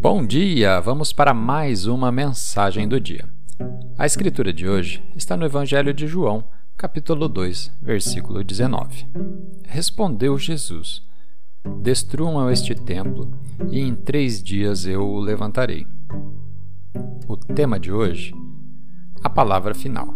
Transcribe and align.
Bom 0.00 0.26
dia! 0.26 0.80
Vamos 0.80 1.12
para 1.12 1.34
mais 1.34 1.86
uma 1.86 2.10
mensagem 2.10 2.88
do 2.88 3.00
dia. 3.00 3.28
A 3.98 4.06
escritura 4.06 4.52
de 4.52 4.68
hoje 4.68 5.02
está 5.14 5.36
no 5.36 5.44
Evangelho 5.44 5.92
de 5.92 6.06
João, 6.06 6.44
capítulo 6.76 7.28
2, 7.28 7.70
versículo 7.82 8.42
19. 8.42 9.06
Respondeu 9.66 10.38
Jesus: 10.38 11.02
Destruam 11.82 12.50
este 12.50 12.74
templo, 12.74 13.30
e 13.70 13.80
em 13.80 13.94
três 13.94 14.42
dias 14.42 14.86
eu 14.86 15.06
o 15.06 15.20
levantarei. 15.20 15.86
O 17.28 17.36
tema 17.36 17.78
de 17.78 17.92
hoje: 17.92 18.34
a 19.22 19.28
palavra 19.28 19.74
final. 19.74 20.14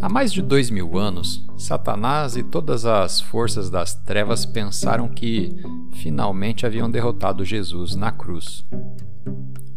Há 0.00 0.08
mais 0.08 0.32
de 0.32 0.42
dois 0.42 0.70
mil 0.70 0.98
anos, 0.98 1.44
Satanás 1.56 2.36
e 2.36 2.42
todas 2.42 2.84
as 2.84 3.20
forças 3.20 3.70
das 3.70 3.94
trevas 3.94 4.44
pensaram 4.44 5.08
que 5.08 5.54
finalmente 5.92 6.66
haviam 6.66 6.90
derrotado 6.90 7.44
Jesus 7.44 7.94
na 7.94 8.12
cruz. 8.12 8.64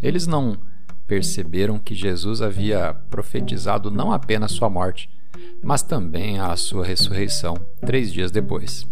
Eles 0.01 0.27
não 0.27 0.57
perceberam 1.07 1.79
que 1.79 1.95
Jesus 1.95 2.41
havia 2.41 2.93
profetizado 3.09 3.89
não 3.89 4.11
apenas 4.11 4.51
sua 4.51 4.69
morte, 4.69 5.09
mas 5.63 5.81
também 5.81 6.39
a 6.39 6.55
sua 6.55 6.85
ressurreição 6.85 7.55
três 7.85 8.11
dias 8.11 8.31
depois. 8.31 8.85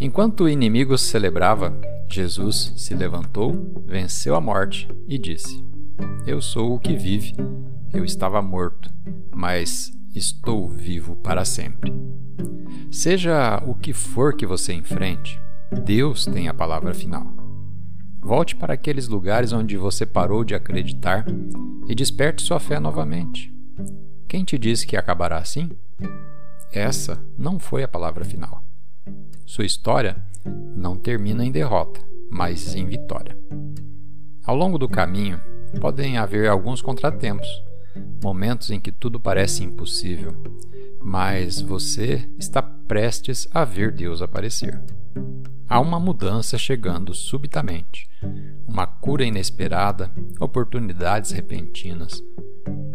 Enquanto 0.00 0.44
o 0.44 0.48
inimigo 0.48 0.96
celebrava, 0.96 1.76
Jesus 2.08 2.72
se 2.76 2.94
levantou, 2.94 3.82
venceu 3.84 4.36
a 4.36 4.40
morte 4.40 4.88
e 5.08 5.18
disse: 5.18 5.64
Eu 6.24 6.40
sou 6.40 6.74
o 6.74 6.78
que 6.78 6.96
vive. 6.96 7.34
Eu 7.92 8.04
estava 8.04 8.40
morto, 8.40 8.90
mas 9.34 9.90
estou 10.14 10.68
vivo 10.68 11.16
para 11.16 11.44
sempre. 11.44 11.92
Seja 12.90 13.62
o 13.66 13.74
que 13.74 13.92
for 13.92 14.34
que 14.34 14.46
você 14.46 14.72
enfrente, 14.72 15.40
Deus 15.84 16.24
tem 16.24 16.48
a 16.48 16.54
palavra 16.54 16.94
final. 16.94 17.26
Volte 18.20 18.56
para 18.56 18.74
aqueles 18.74 19.08
lugares 19.08 19.52
onde 19.52 19.76
você 19.76 20.04
parou 20.04 20.44
de 20.44 20.54
acreditar 20.54 21.24
e 21.86 21.94
desperte 21.94 22.42
sua 22.42 22.58
fé 22.58 22.80
novamente. 22.80 23.52
Quem 24.26 24.44
te 24.44 24.58
disse 24.58 24.86
que 24.86 24.96
acabará 24.96 25.38
assim? 25.38 25.70
Essa 26.72 27.22
não 27.36 27.58
foi 27.58 27.82
a 27.82 27.88
palavra 27.88 28.24
final. 28.24 28.62
Sua 29.46 29.64
história 29.64 30.16
não 30.74 30.96
termina 30.96 31.44
em 31.44 31.50
derrota, 31.50 32.00
mas 32.30 32.74
em 32.74 32.86
vitória. 32.86 33.38
Ao 34.44 34.54
longo 34.54 34.78
do 34.78 34.88
caminho, 34.88 35.40
podem 35.80 36.18
haver 36.18 36.48
alguns 36.48 36.82
contratempos, 36.82 37.48
momentos 38.22 38.70
em 38.70 38.80
que 38.80 38.92
tudo 38.92 39.20
parece 39.20 39.64
impossível, 39.64 40.34
mas 41.00 41.60
você 41.60 42.28
está 42.38 42.60
prestes 42.62 43.46
a 43.52 43.64
ver 43.64 43.92
Deus 43.92 44.22
aparecer. 44.22 44.80
Há 45.68 45.80
uma 45.80 46.00
mudança 46.00 46.56
chegando 46.56 47.12
subitamente, 47.12 48.08
uma 48.66 48.86
cura 48.86 49.24
inesperada, 49.24 50.10
oportunidades 50.40 51.30
repentinas, 51.30 52.22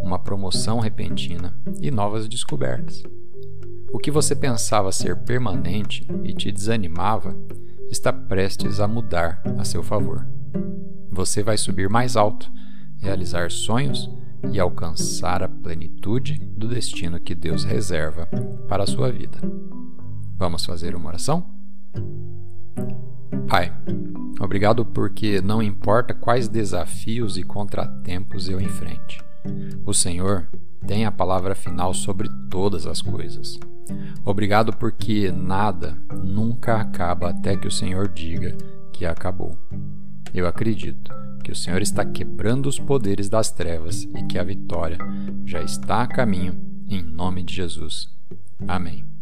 uma 0.02 0.17
promoção 0.17 0.80
repentina 0.80 1.55
e 1.81 1.91
novas 1.91 2.28
descobertas. 2.28 3.03
O 3.91 4.00
que 4.00 4.09
você 4.09 4.35
pensava 4.35 4.91
ser 4.91 5.17
permanente 5.17 6.07
e 6.23 6.33
te 6.33 6.52
desanimava 6.52 7.38
está 7.91 8.11
prestes 8.11 8.80
a 8.80 8.88
mudar 8.88 9.41
a 9.57 9.63
seu 9.63 9.83
favor. 9.83 10.28
Você 11.11 11.44
vai 11.44 11.57
subir 11.57 11.88
mais 11.88 12.16
alto, 12.17 12.52
realizar 13.00 13.52
sonhos 13.52 14.09
e 14.52 14.59
alcançar 14.59 15.44
a 15.44 15.49
plenitude 15.49 16.36
do 16.58 16.67
destino 16.67 17.19
que 17.19 17.33
Deus 17.33 17.63
reserva 17.63 18.27
para 18.67 18.83
a 18.83 18.88
sua 18.88 19.11
vida. 19.11 19.39
Vamos 20.38 20.66
fazer 20.66 20.95
uma 20.95 21.09
oração? 21.09 21.45
Pai, 23.47 23.72
obrigado 24.39 24.85
porque 24.85 25.41
não 25.41 25.61
importa 25.61 26.13
quais 26.13 26.47
desafios 26.47 27.38
e 27.38 27.44
contratempos 27.44 28.50
eu 28.50 28.59
enfrente, 28.59 29.23
o 29.85 29.94
Senhor 29.94 30.47
tem 30.85 31.06
a 31.06 31.12
palavra 31.12 31.56
final 31.56 31.94
sobre 31.94 32.29
todas 32.50 32.85
as 32.85 33.01
coisas. 33.01 33.59
Obrigado 34.25 34.73
porque 34.73 35.31
nada 35.31 35.97
nunca 36.23 36.78
acaba 36.78 37.29
até 37.29 37.56
que 37.56 37.67
o 37.67 37.72
Senhor 37.72 38.07
diga 38.07 38.56
que 38.91 39.06
acabou. 39.06 39.57
Eu 40.33 40.47
acredito 40.47 41.11
que 41.44 41.51
o 41.51 41.55
Senhor 41.55 41.81
está 41.81 42.03
quebrando 42.03 42.67
os 42.67 42.79
poderes 42.79 43.29
das 43.29 43.51
trevas 43.51 44.03
e 44.16 44.23
que 44.23 44.39
a 44.39 44.44
vitória 44.44 44.97
já 45.45 45.61
está 45.61 46.01
a 46.01 46.07
caminho, 46.07 46.59
em 46.88 47.03
nome 47.03 47.44
de 47.44 47.53
Jesus. 47.53 48.09
Amém. 48.67 49.12